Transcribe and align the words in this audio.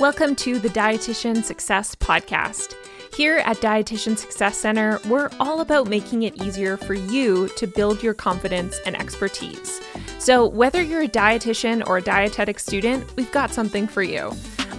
Welcome 0.00 0.34
to 0.36 0.58
the 0.58 0.70
Dietitian 0.70 1.44
Success 1.44 1.94
Podcast. 1.94 2.72
Here 3.14 3.36
at 3.44 3.58
Dietitian 3.58 4.16
Success 4.16 4.56
Center, 4.56 4.98
we're 5.06 5.28
all 5.38 5.60
about 5.60 5.88
making 5.90 6.22
it 6.22 6.42
easier 6.42 6.78
for 6.78 6.94
you 6.94 7.48
to 7.58 7.66
build 7.66 8.02
your 8.02 8.14
confidence 8.14 8.80
and 8.86 8.96
expertise. 8.96 9.78
So, 10.18 10.46
whether 10.46 10.80
you're 10.80 11.02
a 11.02 11.06
dietitian 11.06 11.86
or 11.86 11.98
a 11.98 12.02
dietetic 12.02 12.58
student, 12.58 13.14
we've 13.14 13.30
got 13.30 13.52
something 13.52 13.86
for 13.86 14.02
you. 14.02 14.32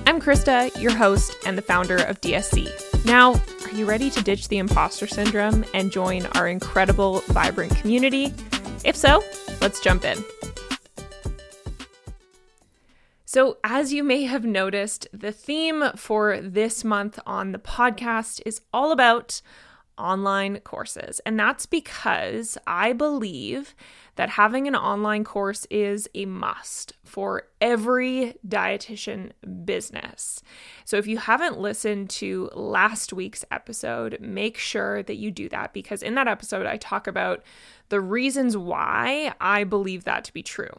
I'm 0.07 0.19
Krista, 0.19 0.75
your 0.81 0.95
host 0.95 1.37
and 1.45 1.55
the 1.55 1.61
founder 1.61 1.97
of 1.97 2.19
DSC. 2.21 3.05
Now, 3.05 3.35
are 3.63 3.75
you 3.75 3.85
ready 3.85 4.09
to 4.09 4.23
ditch 4.23 4.47
the 4.47 4.57
imposter 4.57 5.05
syndrome 5.05 5.65
and 5.75 5.91
join 5.91 6.25
our 6.35 6.47
incredible, 6.47 7.19
vibrant 7.27 7.75
community? 7.75 8.33
If 8.83 8.95
so, 8.95 9.23
let's 9.61 9.81
jump 9.81 10.03
in. 10.03 10.17
So, 13.33 13.59
as 13.63 13.93
you 13.93 14.03
may 14.03 14.23
have 14.23 14.43
noticed, 14.43 15.07
the 15.13 15.31
theme 15.31 15.91
for 15.95 16.41
this 16.41 16.83
month 16.83 17.17
on 17.25 17.53
the 17.53 17.59
podcast 17.59 18.41
is 18.45 18.59
all 18.73 18.91
about 18.91 19.41
online 19.97 20.59
courses. 20.59 21.21
And 21.25 21.39
that's 21.39 21.65
because 21.65 22.57
I 22.67 22.91
believe 22.91 23.73
that 24.17 24.31
having 24.31 24.67
an 24.67 24.75
online 24.75 25.23
course 25.23 25.65
is 25.69 26.09
a 26.13 26.25
must 26.25 26.91
for 27.05 27.43
every 27.61 28.35
dietitian 28.45 29.31
business. 29.63 30.41
So 30.83 30.97
if 30.97 31.07
you 31.07 31.17
haven't 31.19 31.59
listened 31.59 32.09
to 32.11 32.49
last 32.53 33.13
week's 33.13 33.45
episode, 33.51 34.17
make 34.19 34.57
sure 34.57 35.03
that 35.03 35.15
you 35.15 35.31
do 35.31 35.47
that 35.49 35.71
because 35.71 36.01
in 36.03 36.15
that 36.15 36.27
episode, 36.27 36.65
I 36.65 36.77
talk 36.77 37.07
about 37.07 37.43
the 37.91 38.01
reasons 38.01 38.55
why 38.55 39.33
I 39.41 39.65
believe 39.65 40.05
that 40.05 40.23
to 40.23 40.33
be 40.33 40.41
true. 40.41 40.71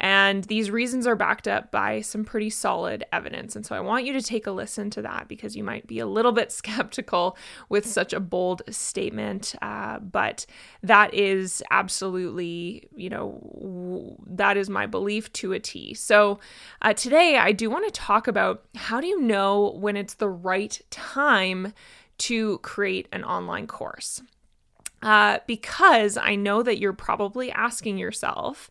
And 0.00 0.42
these 0.44 0.72
reasons 0.72 1.06
are 1.06 1.14
backed 1.14 1.46
up 1.46 1.70
by 1.70 2.00
some 2.00 2.24
pretty 2.24 2.50
solid 2.50 3.04
evidence. 3.12 3.54
And 3.54 3.64
so 3.64 3.76
I 3.76 3.80
want 3.80 4.04
you 4.04 4.12
to 4.14 4.20
take 4.20 4.44
a 4.46 4.50
listen 4.50 4.90
to 4.90 5.02
that 5.02 5.28
because 5.28 5.54
you 5.54 5.62
might 5.62 5.86
be 5.86 6.00
a 6.00 6.06
little 6.06 6.32
bit 6.32 6.50
skeptical 6.60 7.36
with 7.68 7.86
such 7.86 8.12
a 8.12 8.18
bold 8.18 8.62
statement. 8.70 9.54
Uh, 9.62 10.00
but 10.00 10.46
that 10.82 11.14
is 11.14 11.62
absolutely, 11.70 12.88
you 12.96 13.08
know, 13.08 14.16
that 14.26 14.56
is 14.56 14.68
my 14.68 14.86
belief 14.86 15.32
to 15.34 15.52
a 15.52 15.60
T. 15.60 15.94
So 15.94 16.17
uh, 16.82 16.94
today 16.94 17.36
I 17.36 17.52
do 17.52 17.70
want 17.70 17.86
to 17.86 17.90
talk 17.92 18.28
about 18.28 18.64
how 18.74 19.00
do 19.00 19.06
you 19.06 19.20
know 19.20 19.76
when 19.78 19.96
it's 19.96 20.14
the 20.14 20.28
right 20.28 20.80
time 20.90 21.72
to 22.18 22.58
create 22.58 23.08
an 23.12 23.24
online 23.24 23.66
course? 23.66 24.22
uh, 25.02 25.38
because 25.46 26.16
I 26.16 26.34
know 26.34 26.62
that 26.62 26.78
you're 26.78 26.92
probably 26.92 27.50
asking 27.52 27.98
yourself, 27.98 28.70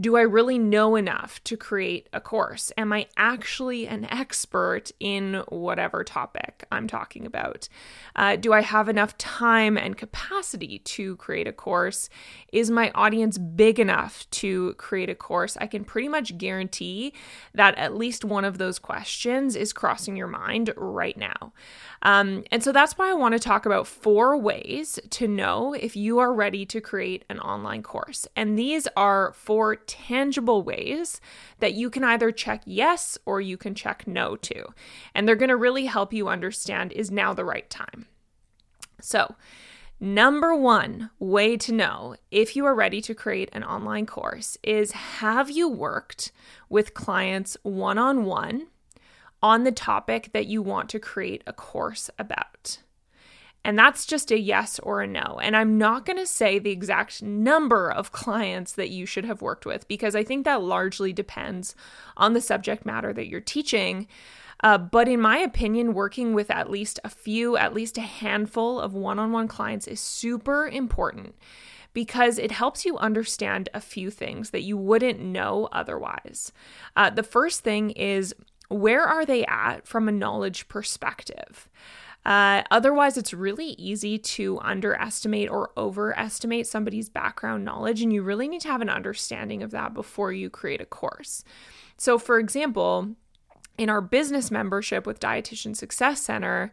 do 0.00 0.16
I 0.16 0.22
really 0.22 0.58
know 0.58 0.96
enough 0.96 1.42
to 1.44 1.56
create 1.56 2.08
a 2.12 2.20
course? 2.20 2.72
Am 2.76 2.92
I 2.92 3.06
actually 3.16 3.86
an 3.86 4.06
expert 4.10 4.90
in 5.00 5.42
whatever 5.48 6.04
topic 6.04 6.64
I'm 6.70 6.86
talking 6.86 7.26
about? 7.26 7.68
Uh, 8.16 8.36
do 8.36 8.52
I 8.52 8.60
have 8.60 8.88
enough 8.88 9.16
time 9.18 9.76
and 9.76 9.96
capacity 9.96 10.80
to 10.80 11.16
create 11.16 11.46
a 11.46 11.52
course? 11.52 12.08
Is 12.52 12.70
my 12.70 12.90
audience 12.94 13.38
big 13.38 13.78
enough 13.78 14.28
to 14.30 14.74
create 14.74 15.10
a 15.10 15.14
course? 15.14 15.56
I 15.60 15.66
can 15.66 15.84
pretty 15.84 16.08
much 16.08 16.36
guarantee 16.38 17.14
that 17.54 17.76
at 17.76 17.96
least 17.96 18.24
one 18.24 18.44
of 18.44 18.58
those 18.58 18.78
questions 18.78 19.56
is 19.56 19.72
crossing 19.72 20.16
your 20.16 20.26
mind 20.26 20.72
right 20.76 21.16
now. 21.16 21.52
Um, 22.02 22.44
and 22.50 22.62
so 22.62 22.72
that's 22.72 22.98
why 22.98 23.10
I 23.10 23.14
want 23.14 23.32
to 23.32 23.38
talk 23.38 23.66
about 23.66 23.86
four 23.86 24.36
ways 24.36 24.98
to 25.10 25.28
know 25.28 25.72
if 25.72 25.96
you 25.96 26.18
are 26.18 26.32
ready 26.32 26.66
to 26.66 26.80
create 26.80 27.24
an 27.30 27.38
online 27.38 27.82
course. 27.82 28.26
And 28.34 28.58
these 28.58 28.88
are 28.96 29.32
four 29.34 29.76
tangible 29.86 30.62
ways 30.62 31.20
that 31.58 31.74
you 31.74 31.90
can 31.90 32.04
either 32.04 32.30
check 32.30 32.62
yes 32.64 33.18
or 33.26 33.40
you 33.40 33.56
can 33.56 33.74
check 33.74 34.06
no 34.06 34.36
to. 34.36 34.66
And 35.14 35.26
they're 35.26 35.36
going 35.36 35.48
to 35.48 35.56
really 35.56 35.86
help 35.86 36.12
you 36.12 36.28
understand 36.28 36.92
is 36.92 37.10
now 37.10 37.32
the 37.34 37.44
right 37.44 37.68
time. 37.68 38.06
So, 39.00 39.36
Number 40.04 40.52
one 40.52 41.10
way 41.20 41.56
to 41.58 41.70
know 41.70 42.16
if 42.32 42.56
you 42.56 42.66
are 42.66 42.74
ready 42.74 43.00
to 43.02 43.14
create 43.14 43.48
an 43.52 43.62
online 43.62 44.04
course 44.04 44.58
is 44.64 44.90
have 44.90 45.48
you 45.48 45.68
worked 45.68 46.32
with 46.68 46.92
clients 46.92 47.56
one 47.62 47.98
on 47.98 48.24
one 48.24 48.66
on 49.42 49.64
the 49.64 49.70
topic 49.72 50.30
that 50.32 50.46
you 50.46 50.62
want 50.62 50.88
to 50.90 50.98
create 50.98 51.42
a 51.46 51.52
course 51.52 52.08
about. 52.18 52.78
And 53.64 53.78
that's 53.78 54.06
just 54.06 54.32
a 54.32 54.38
yes 54.38 54.78
or 54.80 55.02
a 55.02 55.06
no. 55.06 55.38
And 55.40 55.56
I'm 55.56 55.78
not 55.78 56.04
going 56.04 56.18
to 56.18 56.26
say 56.26 56.58
the 56.58 56.70
exact 56.70 57.22
number 57.22 57.90
of 57.90 58.12
clients 58.12 58.72
that 58.72 58.90
you 58.90 59.06
should 59.06 59.24
have 59.24 59.42
worked 59.42 59.66
with 59.66 59.86
because 59.86 60.16
I 60.16 60.24
think 60.24 60.44
that 60.44 60.62
largely 60.62 61.12
depends 61.12 61.74
on 62.16 62.32
the 62.32 62.40
subject 62.40 62.84
matter 62.84 63.12
that 63.12 63.28
you're 63.28 63.40
teaching. 63.40 64.08
Uh, 64.62 64.78
but 64.78 65.08
in 65.08 65.20
my 65.20 65.38
opinion, 65.38 65.94
working 65.94 66.34
with 66.34 66.50
at 66.50 66.70
least 66.70 66.98
a 67.04 67.08
few, 67.08 67.56
at 67.56 67.74
least 67.74 67.98
a 67.98 68.02
handful 68.02 68.80
of 68.80 68.94
one 68.94 69.18
on 69.18 69.32
one 69.32 69.48
clients 69.48 69.88
is 69.88 70.00
super 70.00 70.68
important 70.68 71.34
because 71.92 72.38
it 72.38 72.50
helps 72.50 72.84
you 72.84 72.96
understand 72.98 73.68
a 73.74 73.80
few 73.80 74.10
things 74.10 74.50
that 74.50 74.62
you 74.62 74.76
wouldn't 74.76 75.20
know 75.20 75.68
otherwise. 75.72 76.52
Uh, 76.96 77.10
the 77.10 77.22
first 77.22 77.60
thing 77.60 77.90
is 77.90 78.34
where 78.68 79.02
are 79.02 79.26
they 79.26 79.44
at 79.46 79.86
from 79.86 80.08
a 80.08 80.12
knowledge 80.12 80.68
perspective? 80.68 81.68
Uh, 82.24 82.62
otherwise, 82.70 83.16
it's 83.16 83.34
really 83.34 83.70
easy 83.78 84.16
to 84.16 84.58
underestimate 84.60 85.50
or 85.50 85.72
overestimate 85.76 86.66
somebody's 86.66 87.08
background 87.08 87.64
knowledge, 87.64 88.00
and 88.00 88.12
you 88.12 88.22
really 88.22 88.48
need 88.48 88.60
to 88.60 88.68
have 88.68 88.80
an 88.80 88.88
understanding 88.88 89.62
of 89.62 89.72
that 89.72 89.92
before 89.92 90.32
you 90.32 90.48
create 90.48 90.80
a 90.80 90.86
course. 90.86 91.44
So, 91.96 92.18
for 92.18 92.38
example, 92.38 93.14
in 93.76 93.90
our 93.90 94.00
business 94.00 94.50
membership 94.50 95.06
with 95.06 95.18
Dietitian 95.18 95.74
Success 95.76 96.22
Center, 96.22 96.70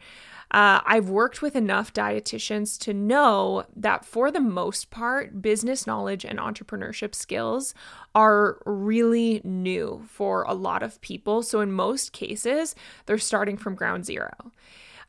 uh, 0.52 0.82
I've 0.84 1.10
worked 1.10 1.44
with 1.44 1.56
enough 1.56 1.94
dietitians 1.94 2.80
to 2.80 2.94
know 2.94 3.66
that 3.76 4.04
for 4.04 4.32
the 4.32 4.40
most 4.40 4.90
part, 4.90 5.42
business 5.42 5.86
knowledge 5.86 6.26
and 6.26 6.40
entrepreneurship 6.40 7.14
skills 7.14 7.76
are 8.16 8.60
really 8.66 9.42
new 9.44 10.04
for 10.10 10.44
a 10.44 10.54
lot 10.54 10.82
of 10.82 11.00
people. 11.02 11.44
So, 11.44 11.62
in 11.62 11.72
most 11.72 12.14
cases, 12.14 12.76
they're 13.06 13.18
starting 13.18 13.58
from 13.58 13.76
ground 13.76 14.06
zero 14.06 14.52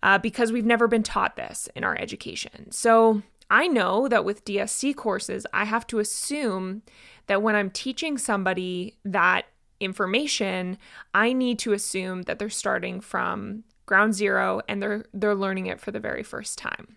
uh, 0.02 0.18
because 0.18 0.52
we've 0.52 0.66
never 0.66 0.88
been 0.88 1.02
taught 1.02 1.36
this 1.36 1.68
in 1.74 1.84
our 1.84 1.96
education. 1.98 2.70
So, 2.70 3.22
I 3.52 3.66
know 3.66 4.06
that 4.06 4.24
with 4.24 4.44
DSC 4.44 4.94
courses, 4.94 5.44
I 5.52 5.64
have 5.64 5.84
to 5.88 5.98
assume 5.98 6.82
that 7.26 7.42
when 7.42 7.56
I'm 7.56 7.70
teaching 7.70 8.16
somebody 8.16 8.96
that 9.04 9.46
information, 9.80 10.78
I 11.14 11.32
need 11.32 11.58
to 11.60 11.72
assume 11.72 12.22
that 12.22 12.38
they're 12.38 12.48
starting 12.48 13.00
from 13.00 13.64
ground 13.86 14.14
zero 14.14 14.60
and 14.68 14.80
they're 14.80 15.04
they're 15.12 15.34
learning 15.34 15.66
it 15.66 15.80
for 15.80 15.90
the 15.90 15.98
very 15.98 16.22
first 16.22 16.58
time. 16.58 16.96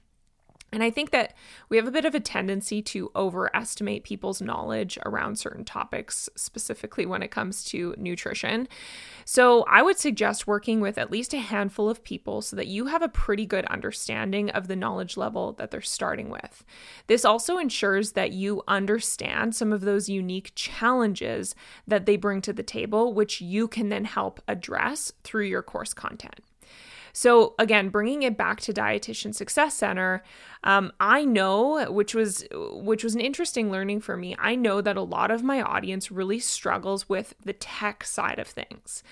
And 0.74 0.84
I 0.84 0.90
think 0.90 1.12
that 1.12 1.36
we 1.70 1.78
have 1.78 1.88
a 1.88 1.92
bit 1.92 2.04
of 2.04 2.16
a 2.16 2.20
tendency 2.20 2.82
to 2.82 3.12
overestimate 3.16 4.04
people's 4.04 4.42
knowledge 4.42 4.98
around 5.06 5.38
certain 5.38 5.64
topics, 5.64 6.30
specifically 6.36 7.06
when 7.06 7.22
it 7.22 7.30
comes 7.30 7.64
to 7.66 7.94
nutrition. 7.96 8.68
So, 9.24 9.64
I 9.70 9.84
would 9.84 10.00
suggest 10.00 10.48
working 10.48 10.82
with 10.82 10.98
at 10.98 11.12
least 11.12 11.34
a 11.34 11.38
handful 11.38 11.90
of 11.90 12.04
people 12.04 12.42
so 12.42 12.56
that 12.56 12.66
you 12.66 12.88
have 12.88 13.04
a 13.04 13.08
pretty 13.08 13.46
good 13.46 13.66
understanding 13.66 14.50
of 14.50 14.68
the 14.68 14.76
knowledge 14.76 15.16
level 15.16 15.54
that 15.54 15.70
they're 15.70 15.82
starting 15.82 16.30
with. 16.30 16.66
This 17.06 17.24
also 17.24 17.60
ensures 17.60 18.14
that 18.14 18.32
you 18.32 18.64
understand 18.68 19.56
some 19.56 19.72
of 19.72 19.82
those 19.82 20.10
unique 20.10 20.54
challenges 20.56 21.54
that 21.88 22.08
they 22.08 22.18
bring 22.18 22.42
to 22.42 22.54
the 22.54 22.64
table, 22.64 23.14
which 23.14 23.42
you 23.42 23.68
can 23.68 23.90
then 23.90 24.06
help 24.06 24.42
address 24.48 25.12
through 25.24 25.46
your 25.46 25.62
course 25.62 25.94
content. 25.94 26.40
So 27.14 27.54
again, 27.60 27.90
bringing 27.90 28.24
it 28.24 28.36
back 28.36 28.60
to 28.62 28.74
Dietitian 28.74 29.36
Success 29.36 29.76
Center, 29.76 30.24
um, 30.64 30.92
I 31.00 31.26
know, 31.26 31.92
which 31.92 32.16
was 32.16 32.46
which 32.52 33.04
was 33.04 33.14
an 33.14 33.22
interesting 33.22 33.72
learning 33.72 34.02
for 34.02 34.18
me. 34.18 34.36
I 34.40 34.56
know 34.56 34.82
that 34.82 34.98
a 34.98 35.02
lot 35.02 35.30
of 35.30 35.44
my 35.44 35.62
audience 35.62 36.12
really 36.12 36.40
struggles 36.40 37.08
with 37.08 37.36
the 37.44 37.54
tech 37.54 38.04
side 38.04 38.40
of 38.40 38.48
things. 38.48 39.04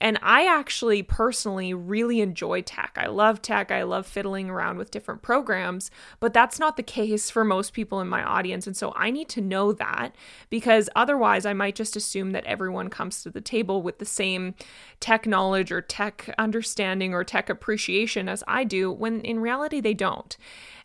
And 0.00 0.18
I 0.22 0.46
actually 0.46 1.02
personally 1.02 1.74
really 1.74 2.20
enjoy 2.20 2.62
tech. 2.62 2.96
I 2.96 3.08
love 3.08 3.42
tech. 3.42 3.72
I 3.72 3.82
love 3.82 4.06
fiddling 4.06 4.48
around 4.48 4.78
with 4.78 4.92
different 4.92 5.22
programs, 5.22 5.90
but 6.20 6.32
that's 6.32 6.60
not 6.60 6.76
the 6.76 6.82
case 6.82 7.30
for 7.30 7.44
most 7.44 7.72
people 7.72 8.00
in 8.00 8.08
my 8.08 8.22
audience. 8.22 8.66
And 8.66 8.76
so 8.76 8.92
I 8.94 9.10
need 9.10 9.28
to 9.30 9.40
know 9.40 9.72
that 9.72 10.14
because 10.50 10.88
otherwise 10.94 11.44
I 11.44 11.52
might 11.52 11.74
just 11.74 11.96
assume 11.96 12.30
that 12.32 12.44
everyone 12.44 12.90
comes 12.90 13.22
to 13.22 13.30
the 13.30 13.40
table 13.40 13.82
with 13.82 13.98
the 13.98 14.04
same 14.04 14.54
tech 15.00 15.26
knowledge 15.26 15.72
or 15.72 15.80
tech 15.80 16.32
understanding 16.38 17.12
or 17.12 17.24
tech 17.24 17.50
appreciation 17.50 18.28
as 18.28 18.44
I 18.46 18.64
do, 18.64 18.92
when 18.92 19.20
in 19.22 19.40
reality 19.40 19.80
they 19.80 19.94
don't. 19.94 20.36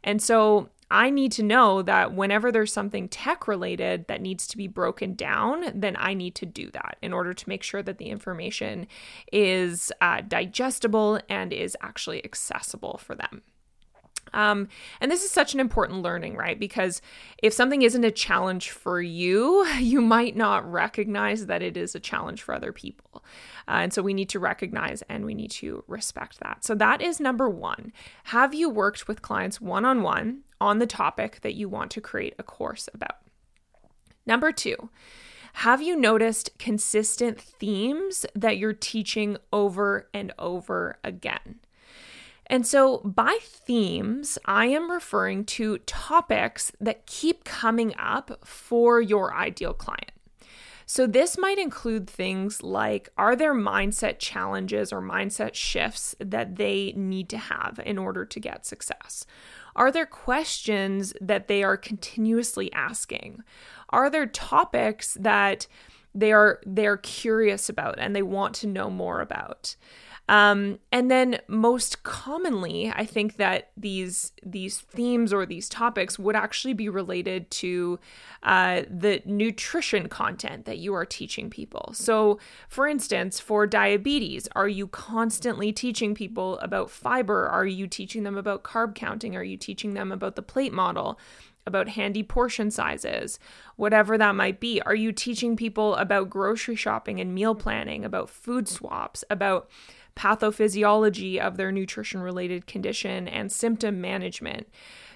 And 0.04 0.22
so 0.22 0.70
I 0.94 1.10
need 1.10 1.32
to 1.34 1.44
know 1.44 1.82
that 1.82 2.14
whenever 2.14 2.52
there's 2.52 2.72
something 2.72 3.10
tech 3.10 3.48
related 3.48 4.08
that 4.10 4.22
needs 4.22 4.46
to 4.50 4.58
be 4.58 4.68
broken 4.68 5.16
down, 5.16 5.72
then 5.74 5.96
I 5.98 6.14
need 6.14 6.36
to 6.36 6.46
do 6.46 6.70
that 6.70 6.98
in 7.02 7.14
order 7.14 7.34
to 7.34 7.50
make 7.50 7.64
sure 7.64 7.82
that 7.82 7.98
the 7.98 8.06
information 8.06 8.86
is 9.32 9.92
uh, 10.02 10.22
digestible 10.22 11.20
and 11.28 11.52
is 11.52 11.76
actually 11.82 12.24
accessible 12.24 13.00
for 13.04 13.16
them. 13.16 13.42
Um, 14.34 14.68
and 15.02 15.12
this 15.12 15.24
is 15.24 15.32
such 15.32 15.56
an 15.56 15.60
important 15.60 16.04
learning, 16.04 16.36
right? 16.36 16.60
Because 16.60 17.02
if 17.42 17.54
something 17.54 17.82
isn't 17.82 18.04
a 18.04 18.12
challenge 18.12 18.70
for 18.70 19.02
you, 19.02 19.66
you 19.80 20.00
might 20.00 20.36
not 20.36 20.72
recognize 20.72 21.48
that 21.48 21.64
it 21.64 21.76
is 21.76 21.96
a 21.96 22.00
challenge 22.00 22.44
for 22.44 22.54
other 22.54 22.72
people. 22.72 23.24
Uh, 23.68 23.82
and 23.82 23.94
so 23.94 24.04
we 24.04 24.14
need 24.14 24.30
to 24.30 24.40
recognize 24.40 25.02
and 25.04 25.26
we 25.26 25.34
need 25.34 25.52
to 25.52 25.84
respect 25.88 26.40
that. 26.42 26.64
So 26.64 26.76
that 26.76 27.02
is 27.02 27.20
number 27.20 27.50
one. 27.50 27.92
Have 28.26 28.54
you 28.54 28.70
worked 28.70 29.08
with 29.08 29.24
clients 29.24 29.60
one 29.60 29.86
on 29.86 30.04
one 30.04 30.44
on 30.64 30.80
the 30.80 30.88
topic 30.88 31.42
that 31.42 31.56
you 31.56 31.68
want 31.68 31.92
to 31.92 32.02
create 32.02 32.36
a 32.40 32.44
course 32.44 32.88
about? 32.94 33.18
Number 34.26 34.54
two, 34.54 34.90
have 35.58 35.82
you 35.82 35.96
noticed 35.96 36.58
consistent 36.58 37.40
themes 37.40 38.26
that 38.34 38.58
you're 38.58 38.74
teaching 38.74 39.38
over 39.52 40.08
and 40.14 40.32
over 40.40 40.98
again? 41.04 41.60
And 42.48 42.66
so, 42.66 43.00
by 43.00 43.38
themes, 43.42 44.38
I 44.46 44.66
am 44.68 44.92
referring 44.92 45.46
to 45.46 45.78
topics 45.80 46.72
that 46.80 47.06
keep 47.06 47.44
coming 47.44 47.94
up 47.98 48.46
for 48.46 49.02
your 49.02 49.34
ideal 49.34 49.74
client. 49.74 50.12
So, 50.86 51.08
this 51.08 51.38
might 51.38 51.58
include 51.58 52.10
things 52.10 52.62
like 52.62 53.10
are 53.18 53.36
there 53.36 53.56
mindset 53.56 54.20
challenges 54.20 54.92
or 54.92 55.02
mindset 55.02 55.56
shifts 55.56 56.16
that 56.20 56.58
they 56.58 56.94
need 56.96 57.30
to 57.30 57.38
have 57.38 57.80
in 57.86 57.98
order 57.98 58.26
to 58.26 58.40
get 58.40 58.66
success? 58.66 59.26
Are 59.76 59.92
there 59.92 60.06
questions 60.06 61.14
that 61.20 61.48
they 61.48 61.64
are 61.64 61.78
continuously 61.78 62.72
asking? 62.74 63.44
Are 63.90 64.10
there 64.10 64.26
topics 64.28 65.16
that 65.20 65.68
they 66.16 66.32
are 66.32 66.62
they're 66.66 66.98
curious 66.98 67.70
about 67.70 67.96
and 67.98 68.16
they 68.16 68.22
want 68.22 68.56
to 68.56 68.68
know 68.68 68.90
more 68.90 69.22
about? 69.22 69.76
Um, 70.30 70.80
and 70.92 71.12
then 71.12 71.40
most 71.48 72.04
commonly, 72.04 72.92
I 72.96 73.06
think 73.06 73.36
that 73.38 73.72
these 73.76 74.32
these 74.42 74.80
themes 74.80 75.34
or 75.34 75.46
these 75.46 75.68
topics 75.68 76.18
would 76.18 76.36
actually 76.36 76.74
be 76.74 76.88
related 76.88 77.52
to 77.52 78.00
uh, 78.44 78.84
the 78.90 79.22
nutrition 79.26 80.08
content 80.08 80.66
that 80.66 80.78
you 80.78 80.94
are 80.94 81.06
teaching 81.06 81.50
people. 81.50 81.92
So, 81.94 82.40
for 82.70 82.88
instance, 82.88 83.42
for 83.42 83.68
diabetes, 83.68 84.48
are 84.56 84.70
you 84.70 84.88
constantly 84.88 85.74
teaching 85.74 86.16
people 86.16 86.58
about 86.60 86.90
fiber? 86.90 87.48
Are 87.48 87.66
you 87.66 87.88
teaching 87.88 88.24
them 88.24 88.38
about 88.38 88.64
carb 88.64 88.96
counting? 88.96 89.36
Are 89.36 89.44
you 89.44 89.58
teaching 89.58 89.94
them 89.94 90.12
about 90.12 90.38
the 90.38 90.42
plate 90.42 90.74
model? 90.74 91.20
About 91.66 91.90
handy 91.90 92.24
portion 92.24 92.72
sizes, 92.72 93.40
whatever 93.76 94.18
that 94.18 94.36
might 94.36 94.60
be? 94.60 94.82
Are 94.82 94.96
you 94.96 95.12
teaching 95.12 95.56
people 95.56 95.96
about 95.96 96.30
grocery 96.30 96.76
shopping 96.76 97.20
and 97.20 97.34
meal 97.34 97.56
planning, 97.56 98.04
about 98.04 98.30
food 98.30 98.68
swaps, 98.68 99.24
about 99.30 99.70
pathophysiology 100.16 101.40
of 101.40 101.58
their 101.58 101.72
nutrition 101.72 102.22
related 102.22 102.68
condition, 102.68 103.28
and 103.28 103.52
symptom 103.52 104.00
management. 104.02 104.68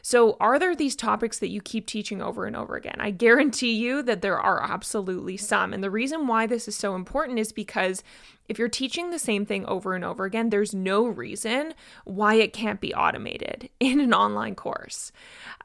So, 0.01 0.37
are 0.39 0.59
there 0.59 0.75
these 0.75 0.95
topics 0.95 1.39
that 1.39 1.49
you 1.49 1.61
keep 1.61 1.85
teaching 1.85 2.21
over 2.21 2.45
and 2.45 2.55
over 2.55 2.75
again? 2.75 2.97
I 2.99 3.11
guarantee 3.11 3.73
you 3.73 4.01
that 4.03 4.21
there 4.21 4.39
are 4.39 4.61
absolutely 4.63 5.37
some. 5.37 5.73
And 5.73 5.83
the 5.83 5.89
reason 5.89 6.27
why 6.27 6.47
this 6.47 6.67
is 6.67 6.75
so 6.75 6.95
important 6.95 7.39
is 7.39 7.51
because 7.51 8.03
if 8.47 8.57
you're 8.57 8.69
teaching 8.69 9.09
the 9.09 9.19
same 9.19 9.45
thing 9.45 9.65
over 9.65 9.93
and 9.93 10.05
over 10.05 10.25
again, 10.25 10.49
there's 10.49 10.73
no 10.73 11.05
reason 11.05 11.73
why 12.05 12.35
it 12.35 12.53
can't 12.53 12.79
be 12.79 12.93
automated 12.93 13.69
in 13.79 13.99
an 13.99 14.13
online 14.13 14.55
course. 14.55 15.11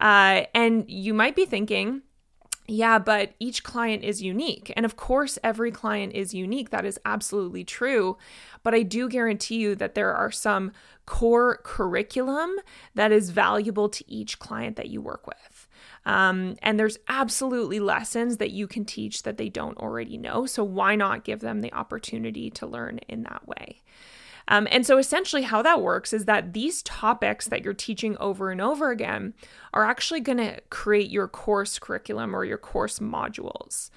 Uh, 0.00 0.42
and 0.54 0.90
you 0.90 1.14
might 1.14 1.36
be 1.36 1.46
thinking, 1.46 2.02
yeah, 2.68 2.98
but 2.98 3.32
each 3.40 3.64
client 3.64 4.04
is 4.04 4.22
unique. 4.22 4.72
And 4.76 4.86
of 4.86 4.96
course, 4.96 5.38
every 5.42 5.72
client 5.72 6.12
is 6.14 6.32
unique. 6.32 6.70
That 6.70 6.84
is 6.84 6.98
absolutely 7.04 7.64
true. 7.64 8.16
But 8.62 8.74
I 8.74 8.82
do 8.82 9.08
guarantee 9.08 9.56
you 9.56 9.74
that 9.76 9.94
there 9.94 10.14
are 10.14 10.30
some 10.30 10.72
core 11.04 11.60
curriculum 11.64 12.50
that 12.94 13.10
is 13.10 13.30
valuable 13.30 13.88
to 13.88 14.04
each 14.06 14.38
client 14.38 14.76
that 14.76 14.88
you 14.88 15.00
work 15.00 15.26
with. 15.26 15.68
Um, 16.06 16.56
and 16.62 16.78
there's 16.78 16.98
absolutely 17.08 17.80
lessons 17.80 18.36
that 18.36 18.52
you 18.52 18.68
can 18.68 18.84
teach 18.84 19.24
that 19.24 19.36
they 19.36 19.48
don't 19.48 19.78
already 19.78 20.16
know. 20.16 20.46
So 20.46 20.62
why 20.62 20.94
not 20.94 21.24
give 21.24 21.40
them 21.40 21.60
the 21.60 21.72
opportunity 21.72 22.50
to 22.50 22.66
learn 22.66 22.98
in 23.08 23.24
that 23.24 23.46
way? 23.46 23.82
Um, 24.48 24.66
and 24.70 24.86
so 24.86 24.98
essentially, 24.98 25.42
how 25.42 25.62
that 25.62 25.80
works 25.80 26.12
is 26.12 26.24
that 26.26 26.52
these 26.52 26.82
topics 26.82 27.46
that 27.48 27.64
you're 27.64 27.74
teaching 27.74 28.16
over 28.18 28.50
and 28.50 28.60
over 28.60 28.90
again 28.90 29.34
are 29.72 29.84
actually 29.84 30.20
going 30.20 30.38
to 30.38 30.60
create 30.70 31.10
your 31.10 31.28
course 31.28 31.78
curriculum 31.78 32.34
or 32.34 32.44
your 32.44 32.58
course 32.58 32.98
modules. 32.98 33.90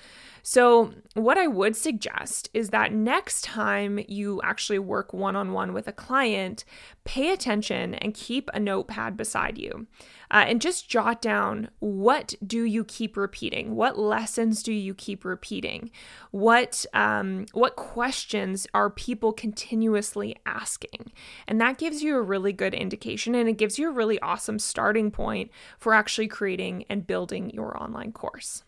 So, 0.47 0.94
what 1.15 1.39
I 1.39 1.47
would 1.47 1.75
suggest 1.75 2.50
is 2.53 2.69
that 2.69 2.94
next 2.94 3.44
time 3.44 4.00
you 4.07 4.39
actually 4.44 4.77
work 4.77 5.12
one 5.12 5.36
on 5.36 5.53
one 5.53 5.74
with 5.74 5.88
a 5.88 5.92
client, 5.92 6.65
pay 7.03 7.31
attention 7.31 7.95
and 7.95 8.13
keep 8.13 8.51
a 8.53 8.59
notepad 8.59 9.18
beside 9.18 9.57
you. 9.57 9.88
Uh, 10.36 10.44
and 10.50 10.60
just 10.60 10.90
jot 10.90 11.22
down 11.22 11.70
what 11.80 12.36
do 12.46 12.66
you 12.66 12.84
keep 12.84 13.16
repeating? 13.16 13.74
What 13.74 13.98
lessons 13.98 14.62
do 14.62 14.74
you 14.74 14.94
keep 14.94 15.24
repeating? 15.24 15.92
What 16.32 16.86
um, 16.94 17.46
what 17.54 17.78
questions 17.78 18.68
are 18.74 18.90
people 18.90 19.32
continuously 19.32 20.36
asking? 20.46 21.14
And 21.48 21.62
that 21.62 21.78
gives 21.78 22.04
you 22.04 22.18
a 22.18 22.22
really 22.22 22.52
good 22.52 22.74
indication, 22.74 23.34
and 23.34 23.48
it 23.48 23.58
gives 23.58 23.80
you 23.80 23.88
a 23.88 23.94
really 23.94 24.20
awesome 24.20 24.60
starting 24.60 25.10
point 25.10 25.52
for 25.80 25.94
actually 25.94 26.28
creating 26.28 26.84
and 26.90 27.08
building 27.08 27.50
your 27.52 27.82
online 27.82 28.12
course. 28.12 28.66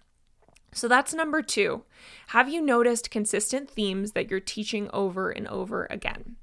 So 0.72 0.88
that's 0.88 1.14
number 1.14 1.42
two. 1.42 1.84
Have 2.28 2.48
you 2.48 2.62
noticed 2.62 3.12
consistent 3.12 3.70
themes 3.70 4.14
that 4.14 4.32
you're 4.32 4.40
teaching 4.40 4.90
over 4.94 5.32
and 5.32 5.46
over 5.50 5.86
again? 5.90 6.38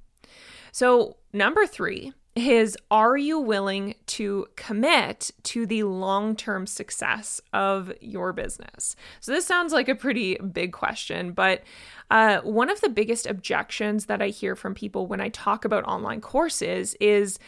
So, 0.70 1.16
number 1.32 1.66
three 1.66 2.12
is 2.36 2.76
Are 2.90 3.16
you 3.16 3.38
willing 3.38 3.94
to 4.06 4.46
commit 4.56 5.30
to 5.44 5.66
the 5.66 5.84
long 5.84 6.34
term 6.36 6.66
success 6.66 7.40
of 7.52 7.92
your 8.00 8.32
business? 8.32 8.96
So, 9.20 9.32
this 9.32 9.46
sounds 9.46 9.72
like 9.72 9.88
a 9.88 9.94
pretty 9.94 10.36
big 10.36 10.72
question, 10.72 11.32
but 11.32 11.62
uh, 12.10 12.40
one 12.40 12.70
of 12.70 12.80
the 12.80 12.88
biggest 12.88 13.26
objections 13.26 14.06
that 14.06 14.20
I 14.20 14.28
hear 14.28 14.56
from 14.56 14.74
people 14.74 15.06
when 15.06 15.20
I 15.20 15.28
talk 15.28 15.64
about 15.64 15.84
online 15.84 16.20
courses 16.20 16.94
is, 17.00 17.38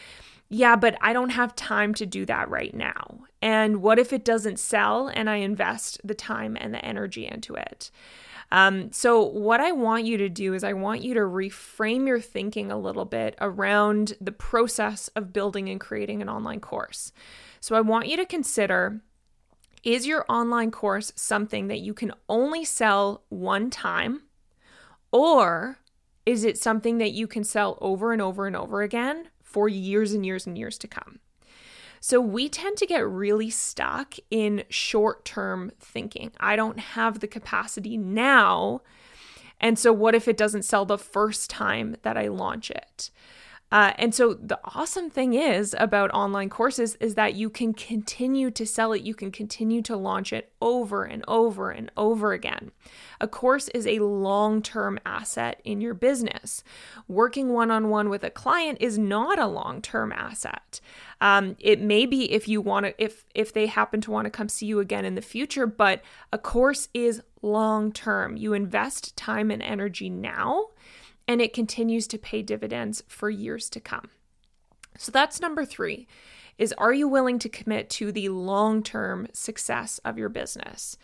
yeah, 0.49 0.75
but 0.75 0.97
I 1.01 1.13
don't 1.13 1.29
have 1.29 1.55
time 1.55 1.93
to 1.95 2.05
do 2.05 2.25
that 2.25 2.49
right 2.49 2.73
now. 2.73 3.19
And 3.41 3.81
what 3.81 3.99
if 3.99 4.13
it 4.13 4.25
doesn't 4.25 4.59
sell 4.59 5.09
and 5.09 5.29
I 5.29 5.37
invest 5.37 5.99
the 6.03 6.15
time 6.15 6.57
and 6.59 6.73
the 6.73 6.83
energy 6.83 7.27
into 7.27 7.55
it? 7.55 7.91
Um, 8.51 8.91
so, 8.91 9.21
what 9.23 9.59
I 9.59 9.73
want 9.73 10.05
you 10.05 10.17
to 10.17 10.29
do 10.29 10.53
is, 10.53 10.63
I 10.63 10.73
want 10.73 11.03
you 11.03 11.13
to 11.15 11.19
reframe 11.21 12.07
your 12.07 12.21
thinking 12.21 12.71
a 12.71 12.79
little 12.79 13.05
bit 13.05 13.35
around 13.41 14.13
the 14.21 14.31
process 14.31 15.09
of 15.09 15.33
building 15.33 15.67
and 15.69 15.79
creating 15.79 16.21
an 16.21 16.29
online 16.29 16.61
course. 16.61 17.11
So, 17.59 17.75
I 17.75 17.81
want 17.81 18.07
you 18.07 18.15
to 18.17 18.25
consider 18.25 19.01
is 19.83 20.07
your 20.07 20.25
online 20.27 20.71
course 20.71 21.13
something 21.15 21.67
that 21.67 21.79
you 21.79 21.93
can 21.93 22.11
only 22.27 22.63
sell 22.65 23.23
one 23.29 23.69
time, 23.69 24.23
or 25.11 25.79
is 26.25 26.43
it 26.43 26.57
something 26.57 26.97
that 26.97 27.11
you 27.11 27.27
can 27.27 27.43
sell 27.43 27.77
over 27.79 28.11
and 28.11 28.21
over 28.21 28.47
and 28.47 28.55
over 28.55 28.81
again 28.81 29.29
for 29.47 29.69
years 29.69 30.11
and 30.11 30.25
years 30.25 30.45
and 30.45 30.57
years 30.57 30.77
to 30.77 30.87
come. 30.87 31.19
So 32.07 32.21
we 32.21 32.47
tend 32.47 32.77
to 32.77 32.85
get 32.85 33.05
really 33.05 33.49
stuck 33.49 34.15
in 34.31 34.63
short 34.69 35.25
term 35.25 35.73
thinking. 35.77 36.31
I 36.39 36.55
don't 36.55 36.79
have 36.79 37.19
the 37.19 37.27
capacity 37.27 37.97
now. 37.97 38.79
And 39.59 39.77
so, 39.77 39.91
what 39.91 40.15
if 40.15 40.25
it 40.29 40.37
doesn't 40.37 40.63
sell 40.63 40.85
the 40.85 40.97
first 40.97 41.49
time 41.49 41.97
that 42.03 42.15
I 42.15 42.29
launch 42.29 42.71
it? 42.71 43.11
Uh, 43.69 43.91
and 43.97 44.15
so 44.15 44.33
the 44.33 44.59
awesome 44.75 45.09
thing 45.09 45.33
is 45.33 45.75
about 45.77 46.09
online 46.11 46.49
courses 46.49 46.95
is 47.01 47.15
that 47.15 47.35
you 47.35 47.49
can 47.49 47.73
continue 47.73 48.49
to 48.49 48.65
sell 48.65 48.93
it, 48.93 49.01
you 49.01 49.13
can 49.13 49.29
continue 49.29 49.81
to 49.81 49.97
launch 49.97 50.31
it 50.31 50.53
over 50.61 51.03
and 51.03 51.23
over 51.27 51.69
and 51.71 51.91
over 51.97 52.31
again. 52.31 52.71
A 53.19 53.27
course 53.27 53.67
is 53.69 53.85
a 53.85 53.99
long 53.99 54.61
term 54.61 54.99
asset 55.05 55.61
in 55.65 55.81
your 55.81 55.93
business. 55.93 56.63
Working 57.09 57.49
one 57.49 57.69
on 57.69 57.89
one 57.89 58.09
with 58.09 58.23
a 58.23 58.29
client 58.29 58.77
is 58.79 58.97
not 58.97 59.37
a 59.37 59.47
long 59.47 59.81
term 59.81 60.13
asset. 60.13 60.79
Um, 61.19 61.57
it 61.59 61.81
may 61.81 62.05
be 62.05 62.31
if 62.31 62.47
you 62.47 62.61
want 62.61 62.85
to, 62.85 63.03
if 63.03 63.25
if 63.35 63.51
they 63.51 63.65
happen 63.67 63.99
to 64.01 64.11
want 64.11 64.25
to 64.25 64.31
come 64.31 64.47
see 64.47 64.67
you 64.67 64.79
again 64.79 65.03
in 65.03 65.15
the 65.15 65.21
future, 65.21 65.67
but 65.67 66.01
a 66.31 66.37
course 66.37 66.87
is 66.93 67.21
long 67.41 67.91
term. 67.91 68.37
You 68.37 68.53
invest 68.53 69.17
time 69.17 69.51
and 69.51 69.61
energy 69.61 70.09
now 70.09 70.67
and 71.27 71.41
it 71.41 71.53
continues 71.53 72.07
to 72.07 72.17
pay 72.17 72.41
dividends 72.41 73.03
for 73.07 73.29
years 73.29 73.69
to 73.71 73.79
come. 73.79 74.09
So 74.97 75.11
that's 75.11 75.41
number 75.41 75.65
3 75.65 76.07
is 76.57 76.73
are 76.73 76.93
you 76.93 77.07
willing 77.07 77.37
to 77.39 77.49
commit 77.49 77.89
to 77.89 78.11
the 78.11 78.29
long-term 78.29 79.27
success 79.31 79.99
of 79.99 80.17
your 80.17 80.29
business? 80.29 80.97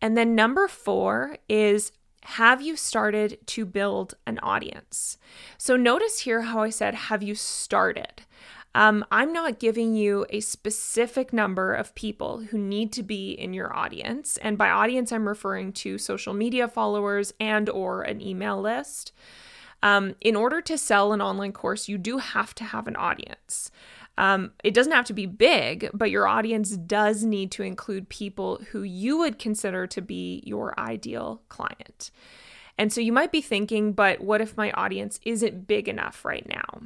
And 0.00 0.16
then 0.16 0.34
number 0.34 0.68
4 0.68 1.38
is 1.48 1.92
have 2.24 2.62
you 2.62 2.76
started 2.76 3.38
to 3.48 3.66
build 3.66 4.14
an 4.28 4.38
audience? 4.40 5.18
So 5.58 5.76
notice 5.76 6.20
here 6.20 6.42
how 6.42 6.60
I 6.60 6.70
said 6.70 6.94
have 6.94 7.22
you 7.22 7.34
started? 7.34 8.22
Um, 8.74 9.04
I'm 9.10 9.32
not 9.32 9.58
giving 9.58 9.94
you 9.94 10.24
a 10.30 10.40
specific 10.40 11.32
number 11.32 11.74
of 11.74 11.94
people 11.94 12.38
who 12.50 12.58
need 12.58 12.90
to 12.94 13.02
be 13.02 13.32
in 13.32 13.52
your 13.52 13.74
audience, 13.76 14.38
and 14.38 14.56
by 14.56 14.70
audience, 14.70 15.12
I'm 15.12 15.28
referring 15.28 15.74
to 15.74 15.98
social 15.98 16.32
media 16.32 16.68
followers 16.68 17.34
and 17.38 17.68
or 17.68 18.02
an 18.02 18.22
email 18.22 18.58
list. 18.58 19.12
Um, 19.82 20.14
in 20.20 20.36
order 20.36 20.60
to 20.62 20.78
sell 20.78 21.12
an 21.12 21.20
online 21.20 21.52
course, 21.52 21.88
you 21.88 21.98
do 21.98 22.18
have 22.18 22.54
to 22.56 22.64
have 22.64 22.86
an 22.86 22.96
audience. 22.96 23.70
Um, 24.18 24.52
it 24.62 24.74
doesn't 24.74 24.92
have 24.92 25.06
to 25.06 25.14
be 25.14 25.26
big, 25.26 25.90
but 25.94 26.10
your 26.10 26.26
audience 26.26 26.76
does 26.76 27.24
need 27.24 27.50
to 27.52 27.62
include 27.62 28.08
people 28.08 28.60
who 28.70 28.82
you 28.82 29.18
would 29.18 29.38
consider 29.38 29.86
to 29.88 30.02
be 30.02 30.42
your 30.44 30.78
ideal 30.78 31.42
client. 31.48 32.10
And 32.78 32.92
so 32.92 33.00
you 33.00 33.12
might 33.12 33.32
be 33.32 33.40
thinking, 33.40 33.92
but 33.92 34.20
what 34.20 34.40
if 34.40 34.56
my 34.56 34.70
audience 34.72 35.18
isn't 35.24 35.66
big 35.66 35.88
enough 35.88 36.24
right 36.24 36.46
now? 36.48 36.82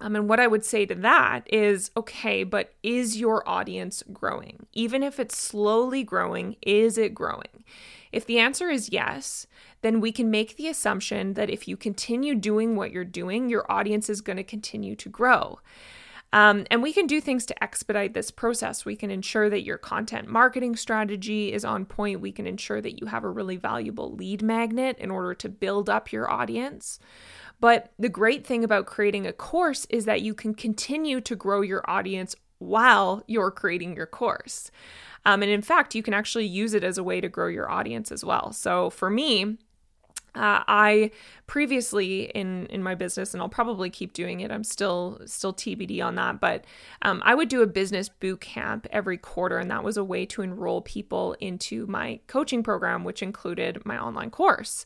Um, 0.00 0.16
and 0.16 0.28
what 0.28 0.40
I 0.40 0.46
would 0.46 0.64
say 0.64 0.86
to 0.86 0.94
that 0.96 1.42
is 1.52 1.90
okay, 1.96 2.44
but 2.44 2.74
is 2.82 3.16
your 3.16 3.48
audience 3.48 4.02
growing? 4.12 4.66
Even 4.72 5.02
if 5.02 5.18
it's 5.18 5.38
slowly 5.38 6.02
growing, 6.02 6.56
is 6.62 6.98
it 6.98 7.14
growing? 7.14 7.64
If 8.12 8.26
the 8.26 8.38
answer 8.38 8.68
is 8.68 8.92
yes, 8.92 9.46
then 9.82 10.00
we 10.00 10.12
can 10.12 10.30
make 10.30 10.56
the 10.56 10.68
assumption 10.68 11.34
that 11.34 11.50
if 11.50 11.68
you 11.68 11.76
continue 11.76 12.34
doing 12.34 12.76
what 12.76 12.90
you're 12.90 13.04
doing, 13.04 13.48
your 13.48 13.70
audience 13.70 14.08
is 14.08 14.20
going 14.20 14.36
to 14.36 14.44
continue 14.44 14.96
to 14.96 15.08
grow. 15.08 15.60
Um, 16.32 16.66
and 16.70 16.82
we 16.82 16.92
can 16.92 17.06
do 17.06 17.20
things 17.20 17.46
to 17.46 17.64
expedite 17.64 18.12
this 18.12 18.30
process. 18.30 18.84
We 18.84 18.96
can 18.96 19.10
ensure 19.10 19.48
that 19.48 19.62
your 19.64 19.78
content 19.78 20.28
marketing 20.28 20.76
strategy 20.76 21.52
is 21.52 21.64
on 21.64 21.86
point. 21.86 22.20
We 22.20 22.32
can 22.32 22.46
ensure 22.46 22.80
that 22.80 23.00
you 23.00 23.06
have 23.06 23.24
a 23.24 23.30
really 23.30 23.56
valuable 23.56 24.14
lead 24.14 24.42
magnet 24.42 24.98
in 24.98 25.10
order 25.10 25.34
to 25.34 25.48
build 25.48 25.88
up 25.88 26.12
your 26.12 26.30
audience. 26.30 26.98
But 27.60 27.92
the 27.98 28.08
great 28.08 28.46
thing 28.46 28.64
about 28.64 28.86
creating 28.86 29.26
a 29.26 29.32
course 29.32 29.86
is 29.88 30.04
that 30.04 30.20
you 30.20 30.34
can 30.34 30.54
continue 30.54 31.20
to 31.22 31.36
grow 31.36 31.62
your 31.62 31.88
audience 31.88 32.36
while 32.58 33.22
you're 33.26 33.50
creating 33.50 33.96
your 33.96 34.06
course. 34.06 34.70
Um, 35.24 35.42
and 35.42 35.50
in 35.50 35.62
fact, 35.62 35.94
you 35.94 36.02
can 36.02 36.14
actually 36.14 36.46
use 36.46 36.74
it 36.74 36.84
as 36.84 36.98
a 36.98 37.04
way 37.04 37.20
to 37.20 37.28
grow 37.28 37.48
your 37.48 37.70
audience 37.70 38.12
as 38.12 38.24
well. 38.24 38.52
So 38.52 38.90
for 38.90 39.10
me, 39.10 39.58
uh, 40.34 40.62
I 40.68 41.10
previously 41.46 42.24
in 42.34 42.66
in 42.66 42.82
my 42.82 42.94
business, 42.94 43.32
and 43.34 43.42
I'll 43.42 43.48
probably 43.48 43.90
keep 43.90 44.12
doing 44.12 44.40
it. 44.40 44.50
I'm 44.50 44.64
still 44.64 45.20
still 45.26 45.52
TBD 45.52 46.04
on 46.04 46.14
that, 46.16 46.40
but 46.40 46.64
um, 47.02 47.22
I 47.24 47.34
would 47.34 47.48
do 47.48 47.62
a 47.62 47.66
business 47.66 48.08
boot 48.08 48.40
camp 48.40 48.86
every 48.90 49.18
quarter, 49.18 49.58
and 49.58 49.70
that 49.70 49.84
was 49.84 49.96
a 49.96 50.04
way 50.04 50.26
to 50.26 50.42
enroll 50.42 50.80
people 50.82 51.36
into 51.40 51.86
my 51.86 52.20
coaching 52.26 52.62
program, 52.62 53.04
which 53.04 53.22
included 53.22 53.84
my 53.84 53.98
online 53.98 54.30
course. 54.30 54.84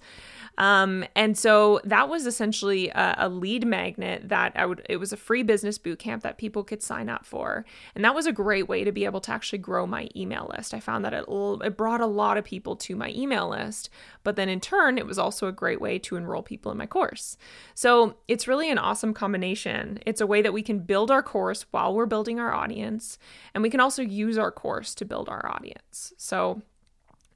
Um, 0.58 1.04
and 1.16 1.38
so 1.38 1.80
that 1.84 2.08
was 2.08 2.26
essentially 2.26 2.90
a, 2.90 3.14
a, 3.18 3.28
lead 3.30 3.66
magnet 3.66 4.28
that 4.28 4.52
I 4.56 4.66
would, 4.66 4.84
it 4.90 4.98
was 4.98 5.10
a 5.10 5.16
free 5.16 5.42
business 5.42 5.78
boot 5.78 5.98
camp 5.98 6.22
that 6.22 6.36
people 6.36 6.64
could 6.64 6.82
sign 6.82 7.08
up 7.08 7.24
for. 7.24 7.64
And 7.94 8.04
that 8.04 8.14
was 8.14 8.26
a 8.26 8.32
great 8.32 8.68
way 8.68 8.84
to 8.84 8.92
be 8.92 9.06
able 9.06 9.20
to 9.22 9.32
actually 9.32 9.60
grow 9.60 9.86
my 9.86 10.08
email 10.14 10.50
list. 10.54 10.74
I 10.74 10.80
found 10.80 11.04
that 11.06 11.14
it, 11.14 11.24
it 11.28 11.76
brought 11.78 12.02
a 12.02 12.06
lot 12.06 12.36
of 12.36 12.44
people 12.44 12.76
to 12.76 12.94
my 12.94 13.10
email 13.16 13.48
list, 13.48 13.88
but 14.22 14.36
then 14.36 14.50
in 14.50 14.60
turn, 14.60 14.98
it 14.98 15.06
was 15.06 15.18
also 15.18 15.46
a 15.46 15.52
great 15.52 15.80
way 15.80 15.98
to 16.00 16.16
enroll 16.16 16.42
people 16.50 16.72
in 16.72 16.78
my 16.78 16.86
course. 16.86 17.38
So 17.74 18.16
it's 18.28 18.48
really 18.48 18.70
an 18.70 18.78
awesome 18.78 19.14
combination. 19.14 19.98
It's 20.04 20.20
a 20.20 20.26
way 20.26 20.42
that 20.42 20.52
we 20.52 20.62
can 20.62 20.80
build 20.80 21.10
our 21.10 21.22
course 21.22 21.64
while 21.70 21.94
we're 21.94 22.06
building 22.14 22.38
our 22.38 22.52
audience, 22.52 23.18
and 23.54 23.62
we 23.62 23.70
can 23.70 23.80
also 23.80 24.02
use 24.02 24.36
our 24.36 24.52
course 24.52 24.94
to 24.96 25.04
build 25.04 25.28
our 25.28 25.44
audience. 25.54 26.12
So 26.18 26.62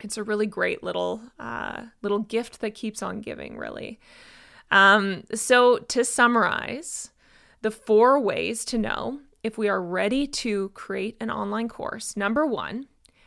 it's 0.01 0.19
a 0.19 0.23
really 0.23 0.47
great 0.47 0.83
little 0.83 1.21
uh, 1.39 1.85
little 2.03 2.19
gift 2.19 2.61
that 2.61 2.75
keeps 2.75 3.03
on 3.03 3.21
giving, 3.21 3.57
really. 3.57 3.99
Um, 4.71 5.25
so 5.35 5.79
to 5.79 6.05
summarize, 6.05 7.11
the 7.63 7.71
four 7.71 8.21
ways 8.21 8.65
to 8.67 8.79
know 8.79 9.21
if 9.43 9.57
we 9.57 9.69
are 9.69 9.83
ready 9.83 10.27
to 10.27 10.71
create 10.71 11.17
an 11.21 11.31
online 11.31 11.69
course. 11.69 12.17
Number 12.17 12.45
one, 12.47 12.87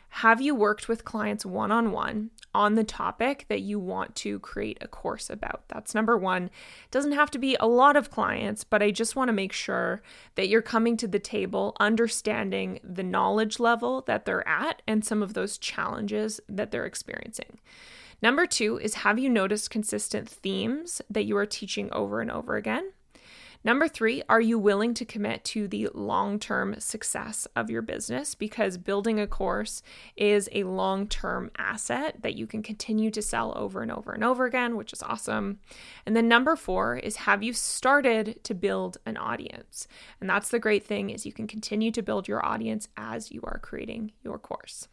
have 0.10 0.42
you 0.42 0.56
worked 0.56 0.88
with 0.88 1.06
clients 1.06 1.46
one 1.46 1.72
on 1.72 1.92
one 1.92 2.32
on 2.54 2.76
the 2.76 2.84
topic 2.84 3.46
that 3.50 3.62
you 3.62 3.80
want 3.80 4.16
to 4.16 4.40
create 4.40 4.78
a 4.82 4.88
course 4.88 5.30
about? 5.30 5.64
That's 5.68 5.94
number 5.94 6.18
one. 6.18 6.50
Doesn't 6.92 7.12
have 7.12 7.30
to 7.32 7.40
be 7.40 7.56
a 7.60 7.68
lot 7.68 7.96
of 7.96 8.10
clients, 8.10 8.64
but 8.64 8.82
I 8.82 8.92
just 8.92 9.16
want 9.16 9.28
to 9.30 9.34
make 9.34 9.54
sure 9.54 10.02
that 10.36 10.48
you're 10.48 10.62
coming 10.62 10.98
to 10.98 11.08
the 11.08 11.20
table 11.20 11.76
understanding 11.80 12.80
the 12.84 13.04
knowledge 13.04 13.60
level 13.60 14.02
that 14.08 14.26
they're 14.26 14.48
at 14.48 14.82
and 14.88 15.06
some 15.06 15.22
of 15.22 15.34
those 15.34 15.58
challenges 15.58 16.40
that 16.50 16.72
they're 16.72 16.86
experiencing. 16.86 17.60
Number 18.22 18.48
two 18.48 18.78
is 18.80 18.96
have 18.96 19.20
you 19.20 19.30
noticed 19.30 19.70
consistent 19.70 20.28
themes 20.28 21.02
that 21.10 21.26
you 21.26 21.38
are 21.38 21.46
teaching 21.46 21.90
over 21.92 22.22
and 22.22 22.32
over 22.32 22.56
again? 22.56 22.92
Number 23.68 23.90
three, 23.90 24.24
are 24.30 24.40
you 24.40 24.58
willing 24.58 24.94
to 24.94 25.04
commit 25.04 25.44
to 25.44 25.68
the 25.68 25.90
long 25.94 26.40
term 26.40 26.80
success 26.80 27.50
of 27.54 27.70
your 27.70 27.82
business? 27.82 28.34
Because 28.34 28.78
building 28.78 29.20
a 29.20 29.28
course 29.28 29.84
is 30.16 30.48
a 30.54 30.64
long 30.64 31.06
term 31.06 31.52
asset 31.58 32.22
that 32.22 32.36
you 32.36 32.48
can 32.48 32.64
continue 32.64 33.12
to 33.12 33.22
sell 33.22 33.54
over 33.58 33.82
and 33.82 33.92
over 33.92 34.14
and 34.14 34.24
over 34.24 34.46
again, 34.46 34.78
which 34.78 34.94
is 34.94 35.04
awesome. 35.04 35.60
And 36.06 36.16
then 36.16 36.30
number 36.30 36.56
four 36.56 36.96
is 36.96 37.18
have 37.18 37.44
you 37.44 37.52
started 37.52 38.42
to 38.46 38.54
build 38.54 39.00
an 39.06 39.18
audience? 39.18 39.90
And 40.22 40.30
that's 40.30 40.48
the 40.48 40.60
great 40.60 40.86
thing 40.86 41.10
is 41.10 41.26
you 41.26 41.34
can 41.34 41.46
continue 41.46 41.92
to 41.92 42.02
build 42.02 42.30
your 42.30 42.46
audience 42.46 42.88
as 42.96 43.34
you 43.34 43.42
are 43.44 43.60
creating 43.62 44.14
your 44.24 44.40
course. 44.40 44.88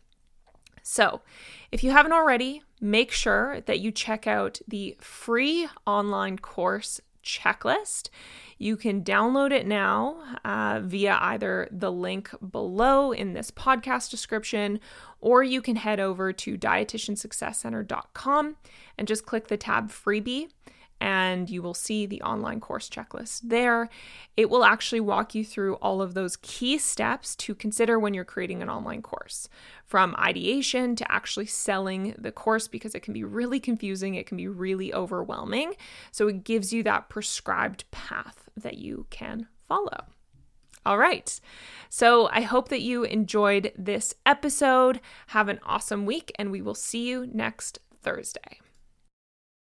So, 0.82 1.22
if 1.70 1.84
you 1.84 1.92
haven't 1.92 2.12
already, 2.12 2.62
make 2.80 3.12
sure 3.12 3.60
that 3.60 3.78
you 3.78 3.92
check 3.92 4.26
out 4.26 4.60
the 4.66 4.96
free 5.00 5.68
online 5.86 6.38
course 6.38 7.00
checklist. 7.24 8.10
You 8.58 8.76
can 8.76 9.02
download 9.02 9.50
it 9.50 9.66
now 9.66 10.16
uh, 10.44 10.80
via 10.82 11.18
either 11.20 11.68
the 11.70 11.90
link 11.90 12.30
below 12.50 13.12
in 13.12 13.32
this 13.32 13.50
podcast 13.50 14.10
description, 14.10 14.78
or 15.20 15.42
you 15.42 15.60
can 15.60 15.76
head 15.76 16.00
over 16.00 16.32
to 16.32 16.56
dietitiansuccesscenter.com 16.56 18.56
and 18.96 19.08
just 19.08 19.26
click 19.26 19.48
the 19.48 19.56
tab 19.56 19.90
freebie 19.90 20.48
and 21.00 21.50
you 21.50 21.62
will 21.62 21.74
see 21.74 22.06
the 22.06 22.22
online 22.22 22.60
course 22.60 22.88
checklist 22.88 23.42
there. 23.44 23.88
It 24.36 24.48
will 24.48 24.64
actually 24.64 25.00
walk 25.00 25.34
you 25.34 25.44
through 25.44 25.74
all 25.76 26.00
of 26.00 26.14
those 26.14 26.36
key 26.36 26.78
steps 26.78 27.36
to 27.36 27.54
consider 27.54 27.98
when 27.98 28.14
you're 28.14 28.24
creating 28.24 28.62
an 28.62 28.70
online 28.70 29.02
course 29.02 29.48
from 29.84 30.16
ideation 30.18 30.96
to 30.96 31.12
actually 31.12 31.46
selling 31.46 32.14
the 32.18 32.32
course 32.32 32.68
because 32.68 32.94
it 32.94 33.00
can 33.00 33.14
be 33.14 33.24
really 33.24 33.60
confusing, 33.60 34.14
it 34.14 34.26
can 34.26 34.36
be 34.36 34.48
really 34.48 34.94
overwhelming. 34.94 35.74
So 36.10 36.28
it 36.28 36.44
gives 36.44 36.72
you 36.72 36.82
that 36.84 37.08
prescribed 37.08 37.90
path 37.90 38.48
that 38.56 38.78
you 38.78 39.06
can 39.10 39.48
follow. 39.68 40.06
All 40.86 40.98
right. 40.98 41.40
So 41.88 42.28
I 42.28 42.42
hope 42.42 42.68
that 42.68 42.82
you 42.82 43.04
enjoyed 43.04 43.72
this 43.76 44.14
episode. 44.26 45.00
Have 45.28 45.48
an 45.48 45.60
awesome 45.64 46.04
week, 46.04 46.32
and 46.38 46.50
we 46.50 46.60
will 46.60 46.74
see 46.74 47.08
you 47.08 47.26
next 47.32 47.78
Thursday. 48.02 48.60